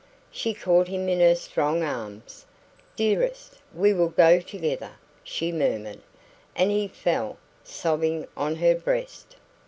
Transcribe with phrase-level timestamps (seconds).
[0.31, 2.47] She caught him in her strong arms.
[2.95, 4.93] "Dearest, we will go together,"
[5.23, 5.99] she murmured.
[6.55, 9.35] And he fell, sobbing, on her breast.